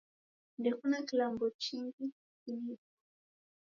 [0.59, 2.05] Ndekuna kilambo chingi
[2.39, 2.95] chiniidagh.